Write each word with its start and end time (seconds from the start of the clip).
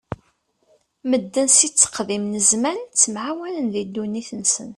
Medden 1.09 1.47
si 1.57 1.67
tteqdim 1.69 2.25
n 2.27 2.33
zzman 2.49 2.79
ttemɛawanen 2.83 3.67
di 3.73 3.83
ddunit-nsen. 3.87 4.69